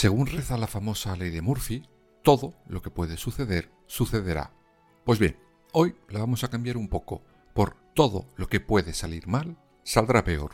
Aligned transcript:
Según 0.00 0.28
reza 0.28 0.56
la 0.56 0.66
famosa 0.66 1.14
ley 1.14 1.28
de 1.28 1.42
Murphy, 1.42 1.82
todo 2.22 2.54
lo 2.66 2.80
que 2.80 2.88
puede 2.88 3.18
suceder, 3.18 3.70
sucederá. 3.86 4.50
Pues 5.04 5.18
bien, 5.18 5.36
hoy 5.72 5.94
la 6.08 6.20
vamos 6.20 6.42
a 6.42 6.48
cambiar 6.48 6.78
un 6.78 6.88
poco 6.88 7.22
por 7.52 7.76
todo 7.94 8.24
lo 8.36 8.48
que 8.48 8.60
puede 8.60 8.94
salir 8.94 9.26
mal, 9.26 9.58
saldrá 9.82 10.24
peor. 10.24 10.52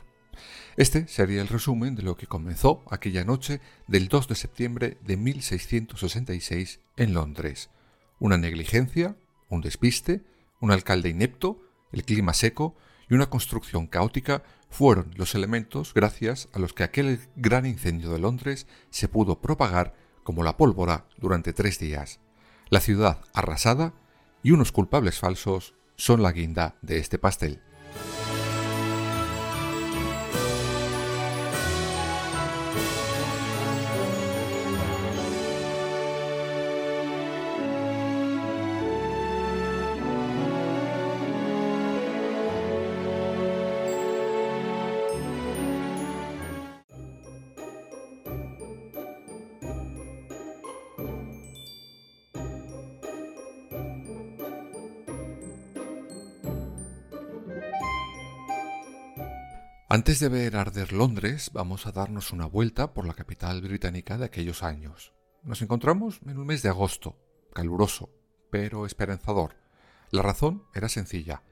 Este 0.77 1.06
sería 1.06 1.42
el 1.42 1.46
resumen 1.46 1.95
de 1.95 2.02
lo 2.02 2.16
que 2.16 2.27
comenzó 2.27 2.82
aquella 2.90 3.24
noche 3.24 3.60
del 3.87 4.09
2 4.09 4.26
de 4.26 4.34
septiembre 4.34 4.98
de 5.02 5.16
1666 5.16 6.80
en 6.96 7.15
Londres. 7.15 7.71
Una 8.18 8.38
negligencia, 8.38 9.15
un 9.49 9.60
despiste, 9.60 10.24
un 10.59 10.73
alcalde 10.73 11.10
inepto, 11.10 11.62
el 11.93 12.02
clima 12.02 12.34
seco 12.34 12.74
y 13.09 13.15
una 13.15 13.30
construcción 13.30 13.87
caótica 13.87 14.43
fueron 14.77 15.10
los 15.16 15.35
elementos 15.35 15.95
gracias 15.95 16.51
a 16.52 16.59
los 16.59 16.74
que 16.74 16.82
aquel 16.82 17.19
gran 17.35 17.65
incendio 17.65 18.10
de 18.10 18.19
Londres 18.19 18.66
se 18.91 19.09
pudo 19.09 19.41
propagar 19.41 19.95
como 20.23 20.43
la 20.43 20.59
pólvora 20.59 21.07
durante 21.16 21.55
tres 21.55 21.79
días. 21.79 22.21
La 22.68 22.80
ciudad 22.80 23.23
arrasada 23.33 23.95
y 24.43 24.51
unos 24.51 24.73
culpables 24.73 25.18
falsos 25.18 25.73
son 25.96 26.23
la 26.23 26.30
guinda 26.33 26.77
de 26.83 26.99
este 26.99 27.16
pastel. 27.18 27.63
Antes 60.16 60.32
de 60.32 60.38
ver 60.45 60.56
arder 60.56 60.92
Londres, 60.95 61.50
vamos 61.52 61.86
a 61.86 61.92
darnos 61.92 62.32
una 62.32 62.46
vuelta 62.46 62.95
por 62.95 63.06
la 63.06 63.12
capital 63.12 63.60
británica 63.60 64.16
de 64.16 64.25
aquellos 64.25 64.62
años. 64.62 65.12
Nos 65.42 65.60
encontramos 65.60 66.20
en 66.25 66.38
un 66.38 66.47
mes 66.47 66.62
de 66.62 66.70
agosto, 66.70 67.19
caluroso, 67.53 68.09
pero 68.50 68.87
esperanzador. 68.87 69.56
La 70.10 70.22
razón 70.22 70.65
era 70.75 70.88
sencilla. 70.88 71.43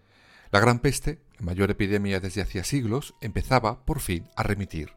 La 0.50 0.60
gran 0.60 0.78
peste, 0.78 1.20
la 1.38 1.44
mayor 1.44 1.70
epidemia 1.70 2.20
desde 2.20 2.40
hacía 2.40 2.64
siglos, 2.64 3.14
empezaba 3.20 3.84
por 3.84 4.00
fin 4.00 4.30
a 4.34 4.42
remitir. 4.42 4.92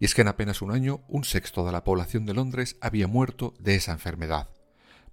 Y 0.00 0.04
es 0.06 0.16
que 0.16 0.22
en 0.22 0.28
apenas 0.28 0.60
un 0.60 0.72
año 0.72 1.04
un 1.06 1.22
sexto 1.22 1.64
de 1.64 1.70
la 1.70 1.84
población 1.84 2.26
de 2.26 2.34
Londres 2.34 2.76
había 2.80 3.06
muerto 3.06 3.54
de 3.60 3.76
esa 3.76 3.92
enfermedad. 3.92 4.50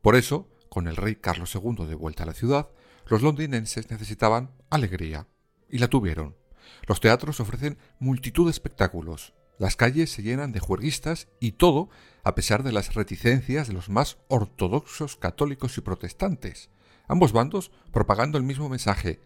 Por 0.01 0.15
eso, 0.15 0.49
con 0.67 0.87
el 0.87 0.95
rey 0.95 1.17
Carlos 1.17 1.53
II 1.53 1.85
de 1.85 1.93
vuelta 1.93 2.23
a 2.23 2.25
la 2.25 2.33
ciudad, 2.33 2.69
los 3.05 3.21
londinenses 3.21 3.91
necesitaban 3.91 4.49
alegría. 4.71 5.27
Y 5.69 5.77
la 5.77 5.89
tuvieron. 5.89 6.41
Los 6.88 7.00
teatros 7.00 7.40
ofrecen 7.40 7.78
multitud 8.00 8.46
de 8.46 8.51
espectáculos, 8.51 9.34
las 9.59 9.75
calles 9.75 10.12
se 10.12 10.24
llenan 10.24 10.51
de 10.51 10.59
juerguistas 10.59 11.28
y 11.40 11.53
todo 11.53 11.90
a 12.24 12.35
pesar 12.35 12.63
de 12.63 12.72
las 12.72 12.96
reticencias 12.96 13.68
de 13.68 13.74
los 13.74 13.90
más 13.90 14.18
ortodoxos 14.28 15.16
católicos 15.16 15.78
y 15.78 15.81
protestantes, 15.81 16.69
ambos 17.07 17.34
bandos 17.34 17.72
propagando 17.91 18.38
el 18.38 18.44
mismo 18.44 18.68
mensaje. 18.69 19.22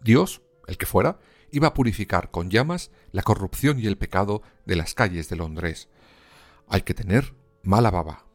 Dios, 0.00 0.42
el 0.68 0.78
que 0.78 0.86
fuera, 0.86 1.18
iba 1.50 1.68
a 1.68 1.74
purificar 1.74 2.30
con 2.30 2.50
llamas 2.50 2.90
la 3.10 3.22
corrupción 3.22 3.78
y 3.80 3.86
el 3.86 3.98
pecado 3.98 4.42
de 4.66 4.76
las 4.76 4.94
calles 4.94 5.28
de 5.28 5.36
Londres. 5.36 5.88
Hay 6.68 6.82
que 6.82 6.94
tener 6.94 7.34
mala 7.62 7.90
baba. 7.90 8.31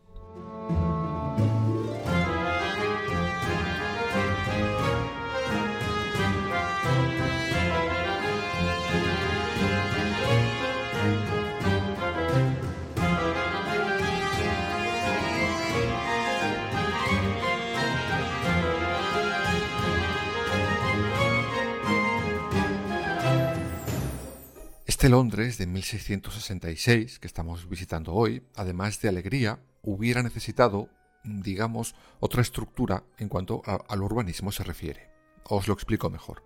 Este 24.98 25.10
Londres 25.10 25.60
de 25.60 25.68
1666 25.68 27.20
que 27.20 27.28
estamos 27.28 27.70
visitando 27.70 28.16
hoy, 28.16 28.42
además 28.56 29.00
de 29.00 29.10
alegría, 29.10 29.60
hubiera 29.84 30.24
necesitado, 30.24 30.90
digamos, 31.24 31.94
otra 32.20 32.42
estructura 32.42 33.04
en 33.20 33.30
cuanto 33.30 33.62
al 33.64 34.02
urbanismo 34.02 34.52
se 34.52 34.64
refiere. 34.64 35.12
Os 35.44 35.68
lo 35.68 35.76
explico 35.76 36.10
mejor. 36.10 36.44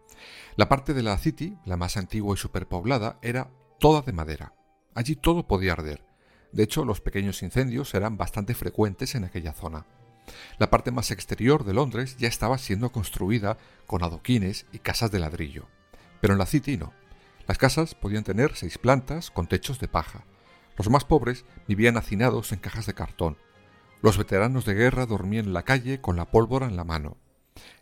La 0.58 0.68
parte 0.68 0.94
de 0.94 1.02
la 1.02 1.18
City, 1.18 1.58
la 1.64 1.78
más 1.78 1.96
antigua 1.96 2.36
y 2.36 2.38
superpoblada, 2.38 3.20
era 3.22 3.50
toda 3.80 4.02
de 4.02 4.12
madera. 4.12 4.54
Allí 4.96 5.16
todo 5.16 5.48
podía 5.48 5.72
arder. 5.72 6.04
De 6.52 6.64
hecho, 6.64 6.84
los 6.84 7.00
pequeños 7.00 7.44
incendios 7.44 7.94
eran 7.94 8.18
bastante 8.18 8.54
frecuentes 8.54 9.16
en 9.16 9.24
aquella 9.24 9.54
zona. 9.54 9.86
La 10.60 10.70
parte 10.70 10.92
más 10.92 11.12
exterior 11.12 11.64
de 11.64 11.74
Londres 11.74 12.18
ya 12.18 12.28
estaba 12.28 12.58
siendo 12.58 12.92
construida 12.92 13.58
con 13.88 14.04
adoquines 14.04 14.66
y 14.74 14.80
casas 14.80 15.10
de 15.10 15.20
ladrillo. 15.20 15.70
Pero 16.20 16.34
en 16.34 16.40
la 16.40 16.46
City 16.46 16.76
no. 16.76 16.92
Las 17.52 17.58
casas 17.58 17.96
podían 17.96 18.24
tener 18.24 18.56
seis 18.56 18.78
plantas 18.78 19.30
con 19.30 19.46
techos 19.46 19.78
de 19.78 19.90
paja. 19.90 20.24
Los 20.78 20.90
más 20.90 21.04
pobres 21.04 21.44
vivían 21.68 21.98
hacinados 21.98 22.54
en 22.54 22.60
cajas 22.60 22.86
de 22.86 22.94
cartón. 22.94 23.38
Los 24.02 24.18
veteranos 24.18 24.64
de 24.64 24.74
guerra 24.74 25.06
dormían 25.06 25.48
en 25.48 25.54
la 25.54 25.64
calle 25.64 26.00
con 26.00 26.16
la 26.16 26.32
pólvora 26.32 26.68
en 26.68 26.78
la 26.78 26.86
mano. 26.86 27.18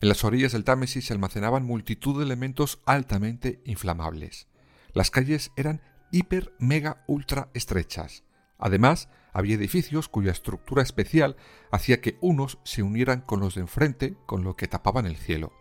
En 0.02 0.10
las 0.10 0.24
orillas 0.24 0.54
del 0.54 0.64
Támesis 0.64 1.06
se 1.06 1.14
almacenaban 1.14 1.68
multitud 1.68 2.18
de 2.18 2.26
elementos 2.26 2.82
altamente 2.88 3.62
inflamables. 3.64 4.48
Las 4.94 5.12
calles 5.12 5.52
eran 5.56 5.84
hiper 6.10 6.52
mega 6.58 7.04
ultra 7.06 7.52
estrechas. 7.54 8.24
Además, 8.58 9.08
había 9.34 9.54
edificios 9.54 10.10
cuya 10.10 10.32
estructura 10.32 10.82
especial 10.82 11.36
hacía 11.72 12.02
que 12.02 12.18
unos 12.22 12.58
se 12.64 12.82
unieran 12.82 13.22
con 13.22 13.40
los 13.40 13.54
de 13.54 13.62
enfrente 13.62 14.18
con 14.26 14.44
lo 14.44 14.56
que 14.56 14.68
tapaban 14.68 15.06
el 15.06 15.18
cielo. 15.18 15.54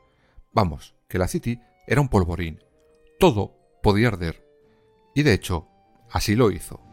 Vamos, 0.55 0.95
que 1.11 1.19
la 1.19 1.29
City 1.29 1.61
era 1.87 2.01
un 2.01 2.09
polvorín. 2.09 2.65
Todo 3.19 3.58
podía 3.83 4.09
arder. 4.09 4.45
Y 5.15 5.23
de 5.23 5.35
hecho, 5.35 5.69
así 6.11 6.35
lo 6.35 6.51
hizo. 6.51 6.88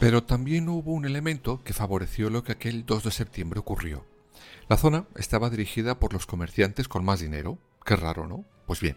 Pero 0.00 0.24
también 0.24 0.66
hubo 0.70 0.94
un 0.94 1.04
elemento 1.04 1.62
que 1.62 1.74
favoreció 1.74 2.30
lo 2.30 2.42
que 2.42 2.52
aquel 2.52 2.86
2 2.86 3.04
de 3.04 3.10
septiembre 3.10 3.60
ocurrió. 3.60 4.06
La 4.66 4.78
zona 4.78 5.04
estaba 5.14 5.50
dirigida 5.50 6.00
por 6.00 6.14
los 6.14 6.24
comerciantes 6.24 6.88
con 6.88 7.04
más 7.04 7.20
dinero. 7.20 7.58
Qué 7.84 7.96
raro, 7.96 8.26
¿no? 8.26 8.46
Pues 8.66 8.80
bien, 8.80 8.96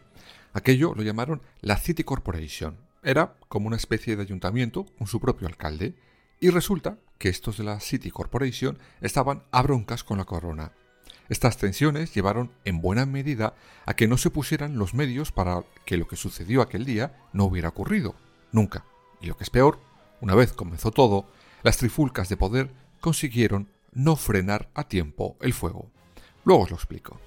aquello 0.53 0.93
lo 0.95 1.03
llamaron 1.03 1.41
la 1.59 1.75
City 1.75 2.05
Corporation. 2.05 2.77
Era 3.03 3.35
como 3.49 3.67
una 3.67 3.75
especie 3.75 4.15
de 4.15 4.21
ayuntamiento 4.21 4.85
con 4.97 5.07
su 5.07 5.19
propio 5.19 5.47
alcalde, 5.47 5.93
Y 6.39 6.49
resulta 6.49 6.97
que 7.17 7.29
estos 7.29 7.57
de 7.57 7.65
la 7.65 7.79
City 7.81 8.09
Corporation 8.09 8.77
estaban 9.01 9.43
a 9.51 9.61
broncas 9.61 10.05
con 10.05 10.17
la 10.17 10.25
corona. 10.25 10.71
Estas 11.27 11.57
tensiones 11.57 12.13
llevaron 12.13 12.51
en 12.63 12.81
buena 12.81 13.05
medida 13.05 13.55
a 13.85 13.93
que 13.93 14.07
no 14.07 14.17
se 14.17 14.29
pusieran 14.29 14.77
los 14.77 14.93
medios 14.93 15.31
para 15.31 15.63
que 15.85 15.97
lo 15.97 16.07
que 16.07 16.15
sucedió 16.15 16.61
aquel 16.61 16.85
día 16.85 17.15
no 17.33 17.45
hubiera 17.45 17.69
ocurrido, 17.69 18.15
nunca. 18.51 18.85
Y 19.21 19.27
lo 19.27 19.37
que 19.37 19.45
es 19.45 19.49
peor, 19.49 19.79
una 20.23 20.35
vez 20.35 20.53
comenzó 20.53 20.91
todo, 20.91 21.25
las 21.63 21.75
trifulcas 21.75 22.29
de 22.29 22.37
poder 22.37 22.71
consiguieron 23.01 23.67
no 23.91 24.15
frenar 24.15 24.69
a 24.73 24.87
tiempo 24.87 25.35
el 25.41 25.51
fuego. 25.51 25.91
Luego 26.45 26.63
os 26.63 26.69
lo 26.69 26.77
explico. 26.77 27.19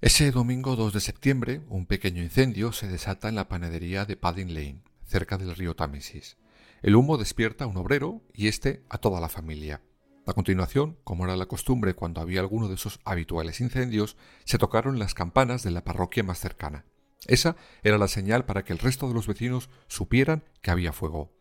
Ese 0.00 0.30
domingo 0.30 0.76
2 0.76 0.92
de 0.92 1.00
septiembre, 1.00 1.60
un 1.68 1.84
pequeño 1.84 2.22
incendio 2.22 2.70
se 2.70 2.86
desata 2.86 3.28
en 3.28 3.34
la 3.34 3.48
panadería 3.48 4.04
de 4.04 4.16
Padding 4.16 4.54
Lane, 4.54 4.84
cerca 5.04 5.38
del 5.38 5.56
río 5.56 5.74
Támesis. 5.74 6.36
El 6.82 6.94
humo 6.94 7.16
despierta 7.16 7.64
a 7.64 7.66
un 7.66 7.76
obrero 7.78 8.22
y 8.32 8.46
este 8.46 8.84
a 8.90 8.98
toda 8.98 9.20
la 9.20 9.28
familia. 9.28 9.82
A 10.24 10.34
continuación, 10.34 10.98
como 11.02 11.24
era 11.24 11.34
la 11.34 11.46
costumbre 11.46 11.94
cuando 11.94 12.20
había 12.20 12.38
alguno 12.38 12.68
de 12.68 12.76
esos 12.76 13.00
habituales 13.04 13.60
incendios, 13.60 14.16
se 14.44 14.56
tocaron 14.56 15.00
las 15.00 15.14
campanas 15.14 15.64
de 15.64 15.72
la 15.72 15.82
parroquia 15.82 16.22
más 16.22 16.38
cercana. 16.38 16.84
Esa 17.26 17.56
era 17.82 17.98
la 17.98 18.06
señal 18.06 18.44
para 18.44 18.62
que 18.62 18.72
el 18.72 18.78
resto 18.78 19.08
de 19.08 19.14
los 19.14 19.26
vecinos 19.26 19.68
supieran 19.88 20.44
que 20.62 20.70
había 20.70 20.92
fuego. 20.92 21.32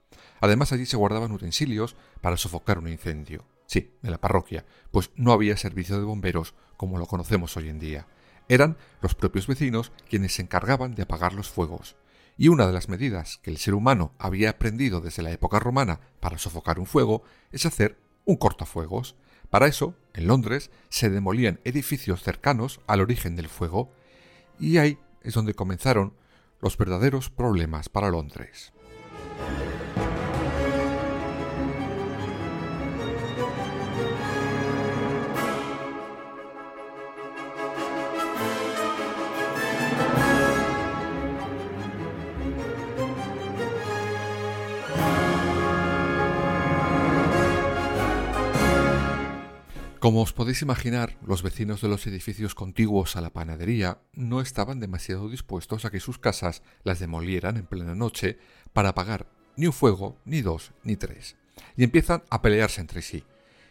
Además 0.42 0.72
allí 0.72 0.88
se 0.88 0.98
guardaban 0.98 1.32
utensilios 1.32 1.96
para 2.22 2.38
sofocar 2.38 2.80
un 2.80 2.88
incendio. 2.88 3.46
Sí, 3.68 4.00
en 4.02 4.10
la 4.10 4.20
parroquia, 4.20 4.66
pues 4.90 5.12
no 5.16 5.32
había 5.32 5.58
servicio 5.58 6.00
de 6.00 6.06
bomberos 6.06 6.56
como 6.76 6.98
lo 6.98 7.06
conocemos 7.06 7.56
hoy 7.56 7.70
en 7.70 7.78
día. 7.78 8.08
Eran 8.50 8.78
los 9.02 9.16
propios 9.16 9.48
vecinos 9.48 9.92
quienes 10.10 10.36
se 10.36 10.42
encargaban 10.42 10.96
de 10.96 11.04
apagar 11.04 11.34
los 11.34 11.50
fuegos, 11.50 11.96
y 12.38 12.50
una 12.50 12.68
de 12.68 12.74
las 12.74 12.88
medidas 12.88 13.40
que 13.42 13.50
el 13.50 13.58
ser 13.58 13.74
humano 13.74 14.14
había 14.20 14.52
aprendido 14.52 15.02
desde 15.02 15.24
la 15.24 15.32
época 15.32 15.60
romana 15.60 16.00
para 16.20 16.38
sofocar 16.38 16.80
un 16.80 16.86
fuego 16.86 17.24
es 17.52 17.66
hacer 17.66 17.98
un 18.26 18.38
cortafuegos. 18.38 19.16
Para 19.50 19.68
eso, 19.68 19.96
en 20.14 20.28
Londres, 20.28 20.72
se 20.90 21.10
demolían 21.10 21.60
edificios 21.64 22.22
cercanos 22.22 22.80
al 22.88 23.02
origen 23.02 23.36
del 23.36 23.50
fuego, 23.50 23.92
y 24.60 24.78
ahí 24.78 25.00
es 25.22 25.34
donde 25.34 25.54
comenzaron 25.54 26.14
los 26.62 26.78
verdaderos 26.78 27.30
problemas 27.30 27.90
para 27.90 28.10
Londres. 28.10 28.74
Como 50.08 50.22
os 50.22 50.32
podéis 50.32 50.62
imaginar, 50.62 51.18
los 51.22 51.44
vecinos 51.44 51.82
de 51.82 51.90
los 51.90 52.08
edificios 52.08 52.56
contiguos 52.56 53.18
a 53.18 53.22
la 53.22 53.34
panadería 53.34 54.00
no 54.14 54.40
estaban 54.40 54.80
demasiado 54.80 55.28
dispuestos 55.28 55.84
a 55.84 55.92
que 55.92 56.00
sus 56.00 56.18
casas 56.18 56.64
las 56.86 57.00
demolieran 57.00 57.58
en 57.58 57.66
plena 57.66 57.94
noche 57.94 58.40
para 58.72 58.88
apagar 58.88 59.28
ni 59.58 59.68
un 59.68 59.74
fuego, 59.74 60.16
ni 60.24 60.42
dos, 60.42 60.72
ni 60.84 60.96
tres. 60.96 61.36
Y 61.76 61.84
empiezan 61.84 62.24
a 62.30 62.42
pelearse 62.42 62.80
entre 62.80 63.02
sí. 63.02 63.26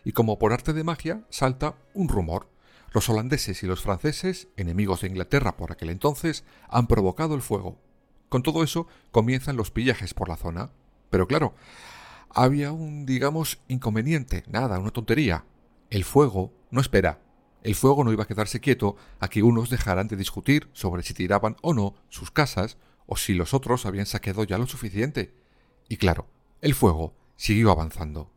Y 0.04 0.12
como 0.12 0.38
por 0.38 0.52
arte 0.52 0.74
de 0.74 0.84
magia, 0.84 1.24
salta 1.30 1.78
un 1.94 2.06
rumor. 2.06 2.50
Los 2.92 3.08
holandeses 3.08 3.62
y 3.62 3.66
los 3.66 3.80
franceses, 3.80 4.48
enemigos 4.58 5.00
de 5.00 5.08
Inglaterra 5.08 5.56
por 5.56 5.72
aquel 5.72 5.88
entonces, 5.88 6.44
han 6.68 6.86
provocado 6.86 7.34
el 7.34 7.40
fuego. 7.40 7.80
Con 8.28 8.42
todo 8.42 8.62
eso, 8.62 8.86
comienzan 9.10 9.56
los 9.56 9.70
pillajes 9.70 10.12
por 10.12 10.28
la 10.28 10.36
zona. 10.36 10.70
Pero 11.08 11.28
claro, 11.28 11.54
había 12.28 12.72
un, 12.72 13.06
digamos, 13.06 13.58
inconveniente, 13.68 14.44
nada, 14.48 14.78
una 14.78 14.90
tontería 14.90 15.46
el 15.90 16.04
fuego 16.04 16.52
no 16.70 16.80
espera. 16.80 17.20
El 17.62 17.74
fuego 17.74 18.04
no 18.04 18.12
iba 18.12 18.24
a 18.24 18.26
quedarse 18.26 18.60
quieto 18.60 18.96
a 19.18 19.28
que 19.28 19.42
unos 19.42 19.70
dejaran 19.70 20.08
de 20.08 20.16
discutir 20.16 20.68
sobre 20.72 21.02
si 21.02 21.14
tiraban 21.14 21.56
o 21.62 21.74
no 21.74 21.94
sus 22.08 22.30
casas 22.30 22.76
o 23.06 23.16
si 23.16 23.34
los 23.34 23.54
otros 23.54 23.86
habían 23.86 24.06
saqueado 24.06 24.44
ya 24.44 24.58
lo 24.58 24.66
suficiente. 24.66 25.34
Y 25.88 25.96
claro, 25.96 26.26
el 26.60 26.74
fuego 26.74 27.14
siguió 27.36 27.70
avanzando. 27.70 28.30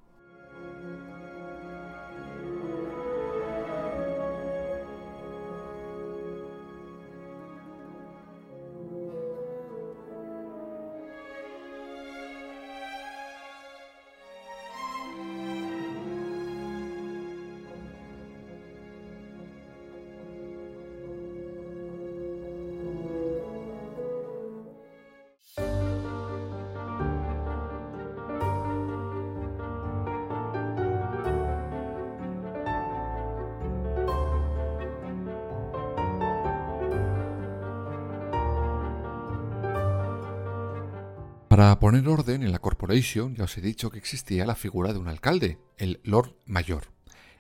Para 41.60 41.78
poner 41.78 42.08
orden 42.08 42.44
en 42.44 42.54
la 42.54 42.60
corporation 42.60 43.36
ya 43.36 43.44
os 43.44 43.58
he 43.58 43.62
dicho 43.62 43.92
que 43.92 43.98
existía 43.98 44.46
la 44.46 44.56
figura 44.56 44.94
de 44.94 45.00
un 45.00 45.10
alcalde, 45.10 45.60
el 45.76 46.00
Lord 46.06 46.38
Mayor. 46.46 46.86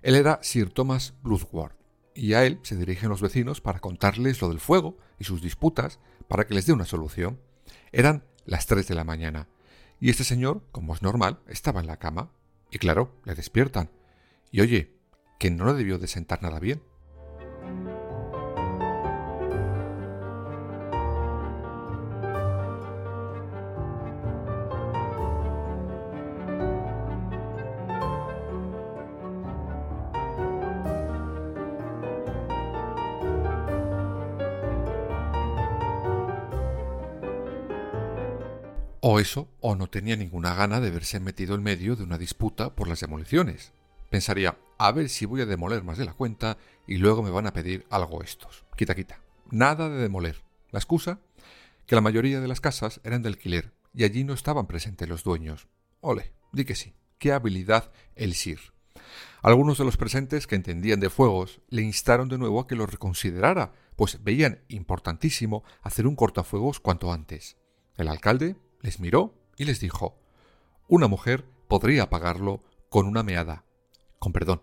Él 0.01 0.13
era 0.13 0.39
Sir 0.43 0.71
Thomas 0.71 1.13
Bluthward, 1.23 1.77
y 2.13 2.33
a 2.33 2.43
él 2.43 2.59
se 2.63 2.75
dirigen 2.75 3.07
los 3.07 3.21
vecinos 3.21 3.61
para 3.61 3.79
contarles 3.79 4.41
lo 4.41 4.49
del 4.49 4.59
fuego 4.59 4.97
y 5.19 5.23
sus 5.23 5.41
disputas 5.41 6.01
para 6.27 6.45
que 6.45 6.53
les 6.53 6.65
dé 6.65 6.73
una 6.73 6.83
solución. 6.83 7.39
Eran 7.93 8.25
las 8.43 8.65
tres 8.65 8.89
de 8.89 8.95
la 8.95 9.05
mañana, 9.05 9.47
y 10.01 10.09
este 10.09 10.25
señor, 10.25 10.67
como 10.73 10.93
es 10.93 11.01
normal, 11.01 11.39
estaba 11.47 11.79
en 11.79 11.87
la 11.87 11.95
cama, 11.95 12.29
y 12.71 12.77
claro, 12.77 13.15
le 13.23 13.35
despiertan. 13.35 13.89
Y 14.51 14.59
oye, 14.59 14.97
que 15.39 15.49
no 15.49 15.63
le 15.63 15.75
debió 15.75 15.97
de 15.97 16.07
sentar 16.07 16.43
nada 16.43 16.59
bien. 16.59 16.83
Eso, 39.19 39.49
o 39.59 39.75
no 39.75 39.87
tenía 39.87 40.15
ninguna 40.15 40.55
gana 40.55 40.79
de 40.79 40.91
verse 40.91 41.19
metido 41.19 41.55
en 41.55 41.63
medio 41.63 41.95
de 41.95 42.03
una 42.03 42.17
disputa 42.17 42.73
por 42.73 42.87
las 42.87 43.01
demoliciones. 43.01 43.73
Pensaría, 44.09 44.57
a 44.77 44.91
ver 44.93 45.09
si 45.09 45.25
voy 45.25 45.41
a 45.41 45.45
demoler 45.45 45.83
más 45.83 45.97
de 45.97 46.05
la 46.05 46.13
cuenta 46.13 46.57
y 46.87 46.97
luego 46.97 47.21
me 47.21 47.29
van 47.29 47.45
a 47.45 47.53
pedir 47.53 47.85
algo 47.89 48.23
estos. 48.23 48.65
Quita, 48.77 48.95
quita. 48.95 49.19
Nada 49.51 49.89
de 49.89 49.97
demoler. 49.97 50.41
La 50.71 50.79
excusa, 50.79 51.19
que 51.85 51.95
la 51.95 52.01
mayoría 52.01 52.39
de 52.39 52.47
las 52.47 52.61
casas 52.61 53.01
eran 53.03 53.21
de 53.21 53.29
alquiler 53.29 53.73
y 53.93 54.05
allí 54.05 54.23
no 54.23 54.33
estaban 54.33 54.67
presentes 54.67 55.09
los 55.09 55.23
dueños. 55.23 55.67
Ole, 55.99 56.31
di 56.53 56.63
que 56.63 56.75
sí. 56.75 56.93
Qué 57.17 57.33
habilidad 57.33 57.91
el 58.15 58.35
Sir. 58.35 58.59
Algunos 59.41 59.77
de 59.77 59.85
los 59.85 59.97
presentes 59.97 60.47
que 60.47 60.55
entendían 60.55 61.01
de 61.01 61.09
fuegos 61.09 61.61
le 61.67 61.81
instaron 61.81 62.29
de 62.29 62.37
nuevo 62.37 62.61
a 62.61 62.67
que 62.67 62.75
lo 62.75 62.85
reconsiderara, 62.85 63.73
pues 63.97 64.23
veían 64.23 64.63
importantísimo 64.69 65.63
hacer 65.81 66.07
un 66.07 66.15
cortafuegos 66.15 66.79
cuanto 66.79 67.11
antes. 67.11 67.57
El 67.97 68.07
alcalde 68.07 68.55
les 68.81 68.99
miró 68.99 69.33
y 69.57 69.65
les 69.65 69.79
dijo 69.79 70.17
Una 70.87 71.07
mujer 71.07 71.45
podría 71.67 72.03
apagarlo 72.03 72.63
con 72.89 73.05
una 73.05 73.23
meada, 73.23 73.65
con 74.19 74.33
perdón, 74.33 74.61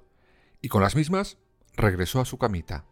y 0.61 0.68
con 0.68 0.82
las 0.82 0.96
mismas 0.96 1.38
regresó 1.75 2.20
a 2.20 2.25
su 2.25 2.38
camita. 2.38 2.85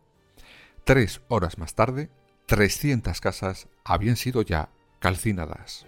Tres 0.84 1.22
horas 1.28 1.58
más 1.58 1.74
tarde, 1.74 2.10
300 2.46 3.20
casas 3.20 3.68
habían 3.84 4.16
sido 4.16 4.42
ya 4.42 4.70
calcinadas. 5.00 5.86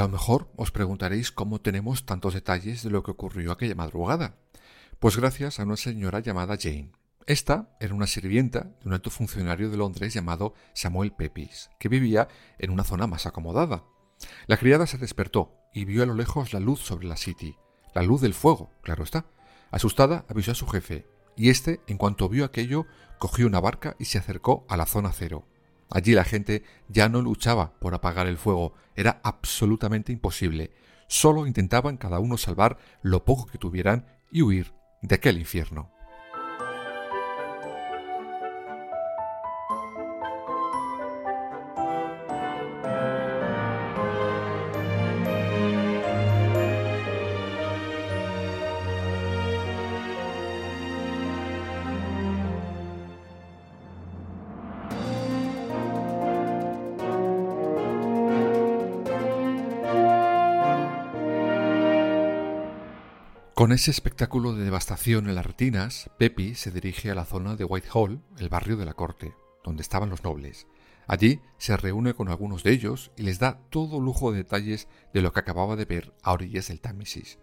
A 0.00 0.04
lo 0.04 0.08
mejor 0.08 0.48
os 0.56 0.70
preguntaréis 0.70 1.30
cómo 1.30 1.60
tenemos 1.60 2.06
tantos 2.06 2.32
detalles 2.32 2.82
de 2.82 2.90
lo 2.90 3.02
que 3.02 3.10
ocurrió 3.10 3.52
aquella 3.52 3.74
madrugada. 3.74 4.36
Pues 4.98 5.16
gracias 5.16 5.60
a 5.60 5.64
una 5.64 5.76
señora 5.76 6.20
llamada 6.20 6.56
Jane. 6.58 6.92
Esta 7.26 7.76
era 7.80 7.94
una 7.94 8.06
sirvienta 8.06 8.60
de 8.80 8.86
un 8.86 8.94
alto 8.94 9.10
funcionario 9.10 9.70
de 9.70 9.76
Londres 9.76 10.14
llamado 10.14 10.54
Samuel 10.72 11.12
Pepys, 11.12 11.70
que 11.78 11.90
vivía 11.90 12.28
en 12.58 12.70
una 12.70 12.82
zona 12.82 13.06
más 13.06 13.26
acomodada. 13.26 13.84
La 14.46 14.56
criada 14.56 14.86
se 14.86 14.96
despertó 14.96 15.54
y 15.74 15.84
vio 15.84 16.02
a 16.02 16.06
lo 16.06 16.14
lejos 16.14 16.54
la 16.54 16.60
luz 16.60 16.80
sobre 16.80 17.06
la 17.06 17.18
City, 17.18 17.56
la 17.94 18.02
luz 18.02 18.22
del 18.22 18.34
fuego, 18.34 18.70
claro 18.82 19.04
está. 19.04 19.26
Asustada, 19.70 20.24
avisó 20.28 20.52
a 20.52 20.56
su 20.56 20.66
jefe, 20.66 21.06
y 21.36 21.50
éste, 21.50 21.80
en 21.86 21.98
cuanto 21.98 22.28
vio 22.28 22.46
aquello, 22.46 22.86
cogió 23.18 23.46
una 23.46 23.60
barca 23.60 23.96
y 23.98 24.06
se 24.06 24.18
acercó 24.18 24.64
a 24.68 24.78
la 24.78 24.86
zona 24.86 25.12
cero. 25.12 25.46
Allí 25.90 26.14
la 26.14 26.24
gente 26.24 26.62
ya 26.88 27.08
no 27.08 27.20
luchaba 27.20 27.72
por 27.80 27.94
apagar 27.94 28.26
el 28.26 28.38
fuego, 28.38 28.74
era 28.94 29.20
absolutamente 29.24 30.12
imposible. 30.12 30.72
Solo 31.08 31.46
intentaban 31.46 31.96
cada 31.96 32.20
uno 32.20 32.38
salvar 32.38 32.78
lo 33.02 33.24
poco 33.24 33.46
que 33.46 33.58
tuvieran 33.58 34.06
y 34.30 34.42
huir 34.42 34.72
de 35.02 35.16
aquel 35.16 35.38
infierno. 35.38 35.92
Con 63.60 63.72
ese 63.72 63.90
espectáculo 63.90 64.54
de 64.54 64.64
devastación 64.64 65.28
en 65.28 65.34
las 65.34 65.44
retinas, 65.44 66.08
Pepi 66.16 66.54
se 66.54 66.70
dirige 66.70 67.10
a 67.10 67.14
la 67.14 67.26
zona 67.26 67.56
de 67.56 67.66
Whitehall, 67.66 68.22
el 68.38 68.48
barrio 68.48 68.78
de 68.78 68.86
la 68.86 68.94
corte, 68.94 69.34
donde 69.62 69.82
estaban 69.82 70.08
los 70.08 70.24
nobles. 70.24 70.66
Allí 71.06 71.42
se 71.58 71.76
reúne 71.76 72.14
con 72.14 72.30
algunos 72.30 72.62
de 72.62 72.72
ellos 72.72 73.10
y 73.18 73.22
les 73.22 73.38
da 73.38 73.60
todo 73.68 74.00
lujo 74.00 74.32
de 74.32 74.38
detalles 74.38 74.88
de 75.12 75.20
lo 75.20 75.34
que 75.34 75.40
acababa 75.40 75.76
de 75.76 75.84
ver 75.84 76.14
a 76.22 76.32
orillas 76.32 76.68
del 76.68 76.80
Támesis. 76.80 77.38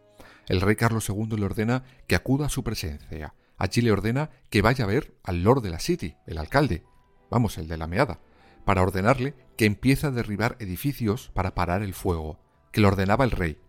El 0.48 0.62
rey 0.62 0.76
Carlos 0.76 1.08
II 1.08 1.38
le 1.38 1.46
ordena 1.46 1.84
que 2.08 2.16
acuda 2.16 2.48
a 2.48 2.50
su 2.50 2.64
presencia. 2.64 3.36
Allí 3.56 3.84
le 3.84 3.92
ordena 3.92 4.32
que 4.50 4.64
vaya 4.64 4.86
a 4.86 4.88
ver 4.88 5.14
al 5.22 5.44
Lord 5.44 5.62
de 5.62 5.70
la 5.70 5.80
City, 5.80 6.16
el 6.26 6.40
alcalde, 6.40 6.84
vamos, 7.30 7.60
el 7.60 7.68
de 7.68 7.78
la 7.78 7.86
meada, 7.86 8.22
para 8.66 8.82
ordenarle 8.82 9.36
que 9.56 9.66
empiece 9.66 10.08
a 10.08 10.12
derribar 10.12 10.56
edificios 10.58 11.30
para 11.36 11.54
parar 11.54 11.84
el 11.84 11.94
fuego, 11.94 12.40
que 12.72 12.82
le 12.82 12.88
ordenaba 12.88 13.24
el 13.24 13.30
rey, 13.30 13.60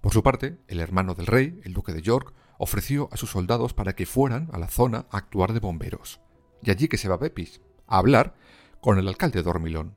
por 0.00 0.12
su 0.12 0.22
parte, 0.22 0.58
el 0.68 0.80
hermano 0.80 1.14
del 1.14 1.26
rey, 1.26 1.60
el 1.64 1.74
duque 1.74 1.92
de 1.92 2.02
York, 2.02 2.32
ofreció 2.58 3.08
a 3.12 3.16
sus 3.16 3.30
soldados 3.30 3.74
para 3.74 3.94
que 3.94 4.06
fueran 4.06 4.48
a 4.52 4.58
la 4.58 4.68
zona 4.68 5.06
a 5.10 5.18
actuar 5.18 5.52
de 5.52 5.60
bomberos. 5.60 6.20
Y 6.62 6.70
allí 6.70 6.88
que 6.88 6.98
se 6.98 7.08
va 7.08 7.18
Pepis, 7.18 7.60
a 7.86 7.98
hablar 7.98 8.34
con 8.80 8.98
el 8.98 9.08
alcalde 9.08 9.40
de 9.40 9.42
Dormilón. 9.44 9.94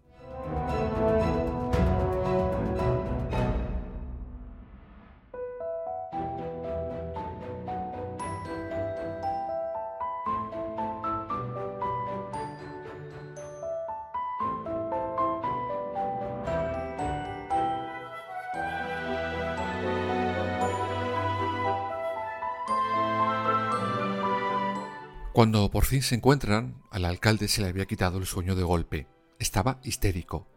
Cuando 25.34 25.72
por 25.72 25.86
fin 25.86 26.02
se 26.02 26.16
encuentran, 26.16 26.84
al 26.92 27.06
alcalde 27.06 27.48
se 27.48 27.62
le 27.62 27.70
había 27.70 27.86
quitado 27.86 28.18
el 28.18 28.26
sueño 28.26 28.54
de 28.54 28.64
golpe. 28.64 29.08
Estaba 29.40 29.80
histérico. 29.82 30.50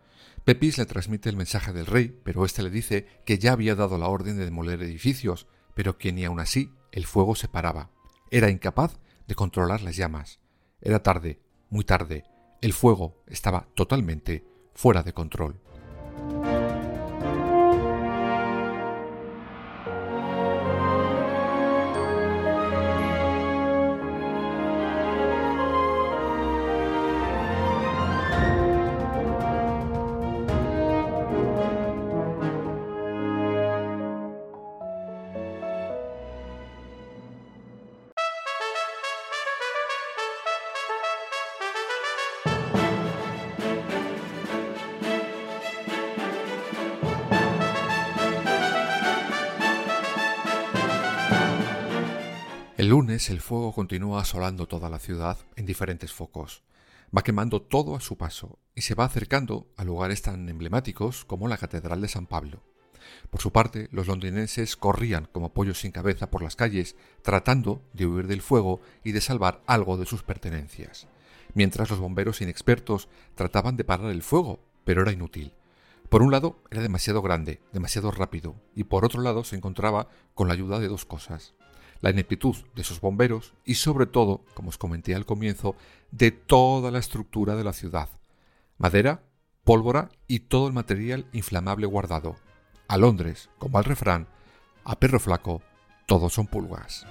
Pepis 0.45 0.79
le 0.79 0.85
transmite 0.85 1.29
el 1.29 1.37
mensaje 1.37 1.73
del 1.73 1.87
rey, 1.87 2.21
pero 2.25 2.45
éste 2.45 2.61
le 2.65 2.71
dice 2.71 3.07
que 3.25 3.39
ya 3.39 3.53
había 3.53 3.77
dado 3.77 3.99
la 3.99 4.09
orden 4.09 4.37
de 4.37 4.45
demoler 4.45 4.83
edificios, 4.83 5.47
pero 5.75 5.97
que 5.97 6.13
ni 6.13 6.25
aun 6.25 6.41
así 6.41 6.73
el 6.91 7.07
fuego 7.07 7.37
se 7.37 7.47
paraba. 7.47 7.91
Era 8.33 8.51
incapaz 8.51 8.99
de 9.29 9.37
controlar 9.37 9.81
las 9.81 9.97
llamas. 9.97 10.41
Era 10.81 11.05
tarde, 11.05 11.41
muy 11.71 11.85
tarde. 11.85 12.25
El 12.61 12.73
fuego 12.73 13.23
estaba 13.29 13.69
totalmente 13.77 14.45
fuera 14.75 15.05
de 15.05 15.13
control. 15.13 15.61
El 53.25 53.29
lunes 53.29 53.43
el 53.43 53.49
fuego 53.49 53.73
continúa 53.73 54.21
asolando 54.21 54.67
toda 54.67 54.91
la 54.91 54.99
ciudad 54.99 55.39
en 55.57 55.65
diferentes 55.65 56.13
focos. 56.13 56.63
Va 57.17 57.23
quemando 57.23 57.63
todo 57.63 57.97
a 57.97 58.01
su 58.01 58.19
paso 58.19 58.59
y 58.75 58.83
se 58.83 58.95
va 58.95 59.07
acercando 59.07 59.67
a 59.79 59.85
lugares 59.85 60.21
tan 60.21 60.47
emblemáticos 60.51 61.25
como 61.25 61.49
la 61.49 61.57
Catedral 61.57 62.03
de 62.03 62.09
San 62.09 62.27
Pablo. 62.27 62.63
Por 63.31 63.41
su 63.41 63.51
parte, 63.51 63.89
los 63.93 64.09
londinenses 64.09 64.77
corrían 64.77 65.27
como 65.33 65.55
pollos 65.55 65.81
sin 65.81 65.91
cabeza 65.91 66.31
por 66.31 66.43
las 66.43 66.55
calles, 66.55 66.97
tratando 67.23 67.81
de 67.95 68.07
huir 68.07 68.27
del 68.27 68.43
fuego 68.43 68.83
y 69.05 69.13
de 69.13 69.23
salvar 69.23 69.63
algo 69.67 69.97
de 69.97 70.05
sus 70.05 70.23
pertenencias, 70.23 71.07
mientras 71.55 71.89
los 71.89 72.01
bomberos 72.01 72.43
inexpertos 72.43 73.09
trataban 73.37 73.79
de 73.79 73.85
parar 73.85 74.11
el 74.11 74.23
fuego, 74.23 74.61
pero 74.85 75.01
era 75.01 75.13
inútil. 75.13 75.55
Por 76.11 76.21
un 76.21 76.31
lado, 76.31 76.59
era 76.71 76.83
demasiado 76.83 77.23
grande, 77.23 77.63
demasiado 77.73 78.11
rápido, 78.11 78.55
y 78.75 78.85
por 78.85 79.07
otro 79.07 79.23
lado 79.23 79.45
se 79.45 79.57
encontraba 79.57 80.09
con 80.35 80.47
la 80.49 80.55
ayuda 80.55 80.79
de 80.79 80.89
dos 80.89 81.07
cosas 81.07 81.55
la 82.05 82.11
ineptitud 82.11 82.55
de 82.75 82.85
sus 82.85 83.01
bomberos 83.01 83.55
y 83.65 83.77
sobre 83.77 84.05
todo, 84.05 84.45
como 84.53 84.69
os 84.69 84.77
comenté 84.77 85.15
al 85.15 85.25
comienzo, 85.25 85.75
de 86.11 86.33
toda 86.33 86.91
la 86.91 86.99
estructura 86.99 87.57
de 87.57 87.65
la 87.65 87.73
ciudad. 87.73 88.11
Madera, 88.77 89.23
pólvora 89.65 90.11
y 90.29 90.41
todo 90.41 90.67
el 90.67 90.75
material 90.75 91.25
inflamable 91.33 91.87
guardado. 91.87 92.37
A 92.89 92.99
Londres, 92.99 93.49
como 93.59 93.79
al 93.79 93.85
refrán, 93.85 94.29
a 94.85 95.01
perro 95.01 95.19
flaco, 95.19 95.63
todos 96.05 96.35
son 96.35 96.47
pulgas. 96.47 97.07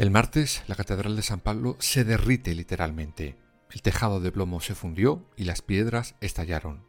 El 0.00 0.10
martes 0.10 0.62
la 0.66 0.76
Catedral 0.76 1.14
de 1.14 1.20
San 1.20 1.40
Pablo 1.40 1.76
se 1.78 2.04
derrite 2.04 2.54
literalmente. 2.54 3.36
el 3.70 3.82
tejado 3.82 4.18
de 4.18 4.32
plomo 4.32 4.62
se 4.62 4.74
fundió 4.74 5.26
y 5.36 5.44
las 5.44 5.60
piedras 5.60 6.14
estallaron. 6.22 6.86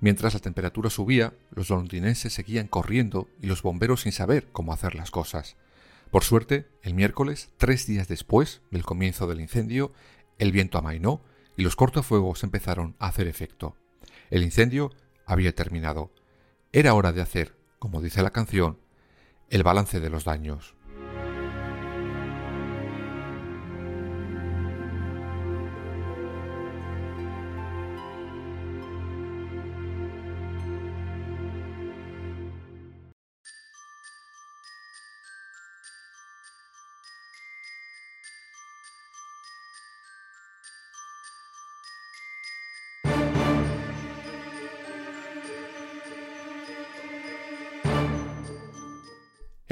Mientras 0.00 0.32
la 0.32 0.40
temperatura 0.40 0.88
subía, 0.88 1.34
los 1.50 1.68
londinenses 1.68 2.32
seguían 2.32 2.66
corriendo 2.66 3.28
y 3.42 3.46
los 3.46 3.60
bomberos 3.60 4.00
sin 4.00 4.12
saber 4.12 4.48
cómo 4.52 4.72
hacer 4.72 4.94
las 4.94 5.10
cosas. 5.10 5.58
Por 6.10 6.24
suerte, 6.24 6.66
el 6.80 6.94
miércoles, 6.94 7.50
tres 7.58 7.86
días 7.86 8.08
después 8.08 8.62
del 8.70 8.86
comienzo 8.86 9.26
del 9.26 9.42
incendio, 9.42 9.92
el 10.38 10.50
viento 10.50 10.78
amainó 10.78 11.20
y 11.58 11.62
los 11.62 11.76
cortafuegos 11.76 12.42
empezaron 12.42 12.96
a 12.98 13.08
hacer 13.08 13.28
efecto. 13.28 13.76
El 14.30 14.42
incendio 14.42 14.92
había 15.26 15.54
terminado. 15.54 16.10
Era 16.72 16.94
hora 16.94 17.12
de 17.12 17.20
hacer, 17.20 17.54
como 17.78 18.00
dice 18.00 18.22
la 18.22 18.30
canción, 18.30 18.80
el 19.50 19.62
balance 19.62 20.00
de 20.00 20.08
los 20.08 20.24
daños. 20.24 20.75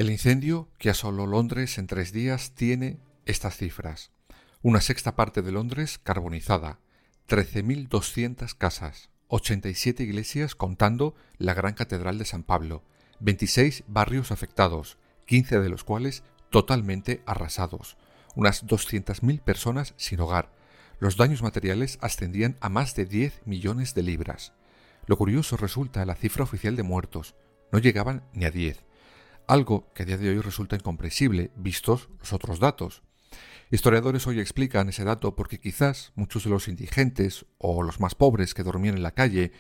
El 0.05 0.11
incendio 0.11 0.69
que 0.77 0.91
asoló 0.91 1.27
Londres 1.27 1.79
en 1.79 1.87
tres 1.87 2.13
días 2.13 2.53
tiene 2.55 2.99
estas 3.25 3.57
cifras. 3.57 4.11
Una 4.61 4.83
sexta 4.83 5.17
parte 5.17 5.41
de 5.41 5.51
Londres 5.51 5.99
carbonizada, 5.99 6.79
13.200 7.27 8.55
casas, 8.55 9.09
87 9.29 10.03
iglesias 10.03 10.55
contando 10.55 11.15
la 11.39 11.55
Gran 11.55 11.73
Catedral 11.73 12.19
de 12.19 12.27
San 12.27 12.43
Pablo, 12.43 12.83
26 13.21 13.85
barrios 13.87 14.31
afectados, 14.31 14.99
15 15.25 15.61
de 15.61 15.71
los 15.71 15.85
cuales 15.85 16.23
totalmente 16.51 17.23
arrasados, 17.25 17.97
unas 18.35 18.67
200.000 18.67 19.41
personas 19.41 19.95
sin 19.97 20.21
hogar. 20.21 20.53
Los 20.99 21.17
daños 21.17 21.43
materiales 21.43 21.97
ascendían 22.03 22.59
a 22.61 22.69
más 22.69 22.95
de 22.95 23.07
10 23.07 23.41
millones 23.47 23.95
de 23.95 24.03
libras. 24.03 24.53
Lo 25.07 25.17
curioso 25.17 25.57
resulta 25.57 26.05
la 26.05 26.15
cifra 26.15 26.45
oficial 26.45 26.77
de 26.77 26.83
muertos. 26.83 27.35
No 27.73 27.79
llegaban 27.79 28.23
ni 28.35 28.45
a 28.45 28.51
10 28.51 28.85
algo 29.47 29.93
que 29.95 30.03
a 30.03 30.07
día 30.07 30.17
de 30.17 30.31
hoy 30.31 30.41
resulta 30.41 30.77
incomprensible 30.77 31.51
vistos 31.57 32.09
los 32.19 32.33
otros 32.33 32.59
datos. 32.61 33.03
Historiadores 33.71 34.27
hoy 34.27 34.41
explican 34.41 34.89
ese 34.89 35.05
dato 35.05 35.35
porque 35.35 35.59
quizás 35.59 36.13
muchos 36.15 36.45
de 36.45 36.51
los 36.51 36.69
indigentes 36.69 37.47
o 37.59 37.83
los 37.83 38.01
más 38.01 38.15
pobres 38.15 38.55
que 38.55 38.63
dormían 38.63 38.97
en 38.97 39.03
la 39.03 39.15
calle, 39.15 39.53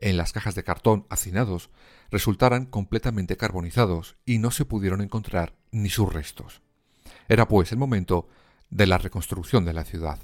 en 0.00 0.16
las 0.16 0.32
cajas 0.32 0.54
de 0.54 0.64
cartón 0.64 1.06
hacinados, 1.08 1.70
resultaran 2.10 2.66
completamente 2.66 3.36
carbonizados 3.36 4.16
y 4.26 4.38
no 4.38 4.50
se 4.50 4.64
pudieron 4.64 5.00
encontrar 5.00 5.56
ni 5.70 5.88
sus 5.88 6.12
restos. 6.12 6.62
Era 7.28 7.48
pues 7.48 7.72
el 7.72 7.78
momento 7.78 8.28
de 8.70 8.86
la 8.86 8.98
reconstrucción 8.98 9.64
de 9.64 9.72
la 9.72 9.84
ciudad. 9.84 10.18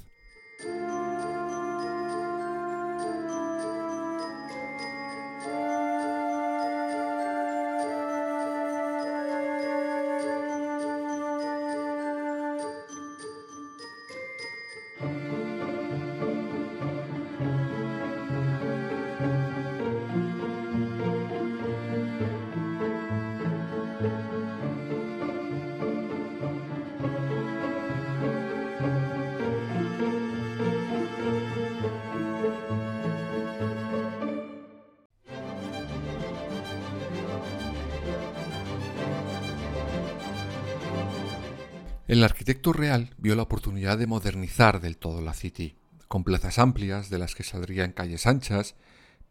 El 42.11 42.25
arquitecto 42.25 42.73
real 42.73 43.15
vio 43.17 43.35
la 43.35 43.43
oportunidad 43.43 43.97
de 43.97 44.05
modernizar 44.05 44.81
del 44.81 44.97
todo 44.97 45.21
la 45.21 45.33
City, 45.33 45.77
con 46.09 46.25
plazas 46.25 46.59
amplias 46.59 47.09
de 47.09 47.17
las 47.17 47.35
que 47.35 47.43
saldrían 47.43 47.93
calles 47.93 48.27
anchas, 48.27 48.75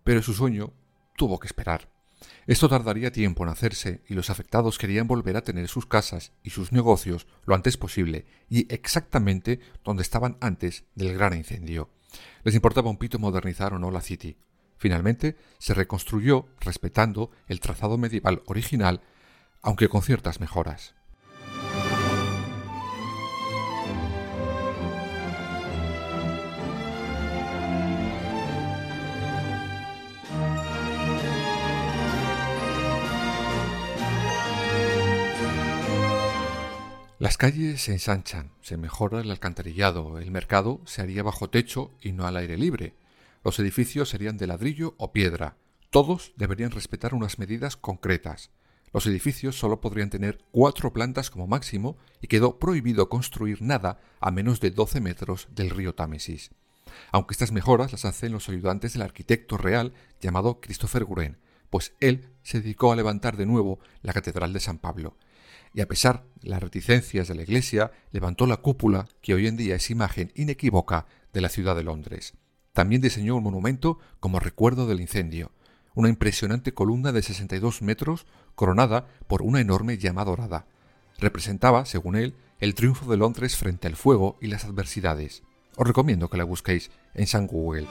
pero 0.02 0.22
su 0.22 0.32
sueño 0.32 0.72
tuvo 1.14 1.38
que 1.38 1.46
esperar. 1.46 1.90
Esto 2.46 2.70
tardaría 2.70 3.12
tiempo 3.12 3.42
en 3.42 3.50
hacerse 3.50 4.02
y 4.08 4.14
los 4.14 4.30
afectados 4.30 4.78
querían 4.78 5.06
volver 5.06 5.36
a 5.36 5.44
tener 5.44 5.68
sus 5.68 5.84
casas 5.84 6.32
y 6.42 6.48
sus 6.48 6.72
negocios 6.72 7.26
lo 7.44 7.54
antes 7.54 7.76
posible 7.76 8.24
y 8.48 8.66
exactamente 8.72 9.60
donde 9.84 10.02
estaban 10.02 10.38
antes 10.40 10.84
del 10.94 11.12
gran 11.12 11.36
incendio. 11.36 11.90
Les 12.44 12.54
importaba 12.54 12.88
un 12.88 12.96
pito 12.96 13.18
modernizar 13.18 13.74
o 13.74 13.78
no 13.78 13.90
la 13.90 14.00
City. 14.00 14.38
Finalmente 14.78 15.36
se 15.58 15.74
reconstruyó 15.74 16.46
respetando 16.60 17.30
el 17.46 17.60
trazado 17.60 17.98
medieval 17.98 18.42
original, 18.46 19.02
aunque 19.60 19.90
con 19.90 20.00
ciertas 20.00 20.40
mejoras. 20.40 20.94
Las 37.20 37.36
calles 37.36 37.82
se 37.82 37.92
ensanchan, 37.92 38.50
se 38.62 38.78
mejora 38.78 39.20
el 39.20 39.30
alcantarillado, 39.30 40.18
el 40.18 40.30
mercado 40.30 40.80
se 40.86 41.02
haría 41.02 41.22
bajo 41.22 41.50
techo 41.50 41.90
y 42.00 42.12
no 42.12 42.26
al 42.26 42.38
aire 42.38 42.56
libre, 42.56 42.94
los 43.44 43.58
edificios 43.58 44.08
serían 44.08 44.38
de 44.38 44.46
ladrillo 44.46 44.94
o 44.96 45.12
piedra, 45.12 45.58
todos 45.90 46.32
deberían 46.38 46.70
respetar 46.70 47.12
unas 47.12 47.38
medidas 47.38 47.76
concretas. 47.76 48.48
Los 48.94 49.06
edificios 49.06 49.58
solo 49.58 49.82
podrían 49.82 50.08
tener 50.08 50.38
cuatro 50.50 50.94
plantas 50.94 51.30
como 51.30 51.46
máximo 51.46 51.98
y 52.22 52.28
quedó 52.28 52.58
prohibido 52.58 53.10
construir 53.10 53.60
nada 53.60 54.00
a 54.18 54.30
menos 54.30 54.58
de 54.60 54.70
12 54.70 55.02
metros 55.02 55.46
del 55.50 55.68
río 55.68 55.94
Támesis. 55.94 56.52
Aunque 57.12 57.34
estas 57.34 57.52
mejoras 57.52 57.92
las 57.92 58.06
hacen 58.06 58.32
los 58.32 58.48
ayudantes 58.48 58.94
del 58.94 59.02
arquitecto 59.02 59.58
real 59.58 59.92
llamado 60.22 60.62
Christopher 60.62 61.04
Guren, 61.04 61.36
pues 61.68 61.92
él 62.00 62.30
se 62.42 62.62
dedicó 62.62 62.92
a 62.92 62.96
levantar 62.96 63.36
de 63.36 63.44
nuevo 63.44 63.78
la 64.00 64.14
Catedral 64.14 64.54
de 64.54 64.60
San 64.60 64.78
Pablo, 64.78 65.18
y 65.72 65.80
a 65.80 65.88
pesar 65.88 66.24
de 66.40 66.50
las 66.50 66.62
reticencias 66.62 67.28
de 67.28 67.34
la 67.34 67.42
Iglesia, 67.42 67.92
levantó 68.12 68.46
la 68.46 68.58
cúpula 68.58 69.06
que 69.20 69.34
hoy 69.34 69.46
en 69.46 69.56
día 69.56 69.76
es 69.76 69.90
imagen 69.90 70.32
inequívoca 70.34 71.06
de 71.32 71.40
la 71.40 71.48
ciudad 71.48 71.76
de 71.76 71.84
Londres. 71.84 72.34
También 72.72 73.00
diseñó 73.00 73.36
un 73.36 73.44
monumento 73.44 73.98
como 74.20 74.40
recuerdo 74.40 74.86
del 74.86 75.00
incendio, 75.00 75.52
una 75.94 76.08
impresionante 76.08 76.72
columna 76.72 77.12
de 77.12 77.22
62 77.22 77.82
metros 77.82 78.26
coronada 78.54 79.06
por 79.26 79.42
una 79.42 79.60
enorme 79.60 79.98
llama 79.98 80.24
dorada. 80.24 80.66
Representaba, 81.18 81.84
según 81.84 82.16
él, 82.16 82.34
el 82.58 82.74
triunfo 82.74 83.10
de 83.10 83.16
Londres 83.16 83.56
frente 83.56 83.88
al 83.88 83.96
fuego 83.96 84.38
y 84.40 84.46
las 84.46 84.64
adversidades. 84.64 85.42
Os 85.76 85.86
recomiendo 85.86 86.28
que 86.28 86.36
la 86.36 86.44
busquéis 86.44 86.90
en 87.14 87.26
San 87.26 87.46
Google. 87.46 87.86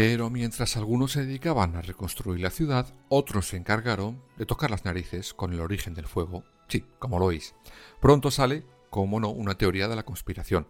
Pero 0.00 0.30
mientras 0.30 0.76
algunos 0.76 1.10
se 1.10 1.26
dedicaban 1.26 1.74
a 1.74 1.82
reconstruir 1.82 2.38
la 2.38 2.50
ciudad, 2.50 2.94
otros 3.08 3.48
se 3.48 3.56
encargaron 3.56 4.22
de 4.36 4.46
tocar 4.46 4.70
las 4.70 4.84
narices 4.84 5.34
con 5.34 5.52
el 5.52 5.60
origen 5.60 5.92
del 5.94 6.06
fuego. 6.06 6.44
Sí, 6.68 6.84
como 7.00 7.18
lo 7.18 7.24
oís. 7.24 7.56
Pronto 8.00 8.30
sale, 8.30 8.64
como 8.90 9.18
no, 9.18 9.30
una 9.30 9.58
teoría 9.58 9.88
de 9.88 9.96
la 9.96 10.04
conspiración. 10.04 10.68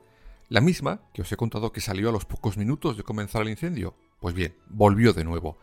La 0.48 0.62
misma 0.62 1.02
que 1.12 1.20
os 1.20 1.30
he 1.30 1.36
contado 1.36 1.72
que 1.72 1.82
salió 1.82 2.08
a 2.08 2.12
los 2.12 2.24
pocos 2.24 2.56
minutos 2.56 2.96
de 2.96 3.02
comenzar 3.02 3.42
el 3.42 3.50
incendio. 3.50 3.94
Pues 4.18 4.34
bien, 4.34 4.56
volvió 4.70 5.12
de 5.12 5.24
nuevo. 5.24 5.58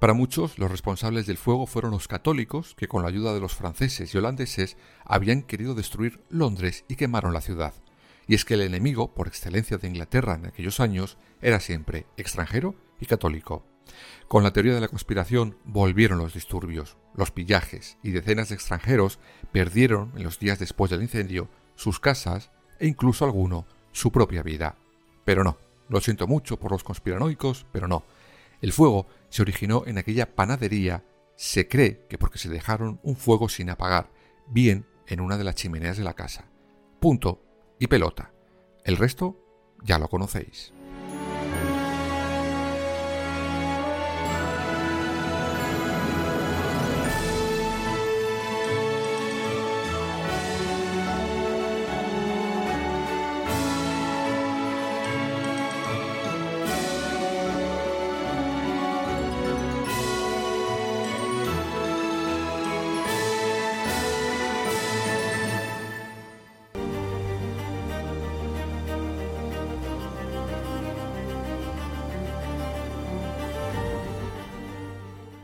Para 0.00 0.12
muchos, 0.12 0.58
los 0.58 0.72
responsables 0.72 1.28
del 1.28 1.38
fuego 1.38 1.68
fueron 1.68 1.92
los 1.92 2.08
católicos 2.08 2.74
que 2.74 2.88
con 2.88 3.02
la 3.02 3.10
ayuda 3.10 3.32
de 3.32 3.38
los 3.38 3.54
franceses 3.54 4.12
y 4.12 4.18
holandeses 4.18 4.76
habían 5.04 5.42
querido 5.42 5.76
destruir 5.76 6.20
Londres 6.30 6.84
y 6.88 6.96
quemaron 6.96 7.32
la 7.32 7.42
ciudad. 7.42 7.74
Y 8.26 8.34
es 8.34 8.44
que 8.44 8.54
el 8.54 8.62
enemigo, 8.62 9.14
por 9.14 9.28
excelencia 9.28 9.78
de 9.78 9.86
Inglaterra 9.86 10.34
en 10.34 10.46
aquellos 10.46 10.80
años, 10.80 11.16
era 11.40 11.60
siempre 11.60 12.06
extranjero 12.16 12.74
católico. 13.06 13.64
Con 14.28 14.42
la 14.42 14.52
teoría 14.52 14.74
de 14.74 14.80
la 14.80 14.88
conspiración 14.88 15.58
volvieron 15.64 16.18
los 16.18 16.34
disturbios, 16.34 16.96
los 17.14 17.30
pillajes 17.30 17.98
y 18.02 18.10
decenas 18.10 18.48
de 18.48 18.54
extranjeros 18.54 19.18
perdieron 19.52 20.12
en 20.16 20.24
los 20.24 20.38
días 20.38 20.58
después 20.58 20.90
del 20.90 21.02
incendio 21.02 21.48
sus 21.74 22.00
casas 22.00 22.50
e 22.78 22.86
incluso 22.86 23.24
alguno 23.24 23.66
su 23.92 24.10
propia 24.10 24.42
vida. 24.42 24.76
Pero 25.24 25.44
no, 25.44 25.58
lo 25.88 26.00
siento 26.00 26.26
mucho 26.26 26.58
por 26.58 26.72
los 26.72 26.84
conspiranoicos, 26.84 27.66
pero 27.72 27.88
no. 27.88 28.04
El 28.60 28.72
fuego 28.72 29.06
se 29.28 29.42
originó 29.42 29.84
en 29.86 29.98
aquella 29.98 30.34
panadería, 30.34 31.04
se 31.36 31.68
cree 31.68 32.06
que 32.08 32.18
porque 32.18 32.38
se 32.38 32.48
dejaron 32.48 33.00
un 33.02 33.16
fuego 33.16 33.48
sin 33.48 33.70
apagar, 33.70 34.10
bien 34.48 34.86
en 35.06 35.20
una 35.20 35.36
de 35.36 35.44
las 35.44 35.54
chimeneas 35.54 35.96
de 35.96 36.04
la 36.04 36.14
casa. 36.14 36.46
Punto 37.00 37.42
y 37.78 37.86
pelota. 37.86 38.32
El 38.84 38.96
resto 38.96 39.38
ya 39.82 39.98
lo 39.98 40.08
conocéis. 40.08 40.72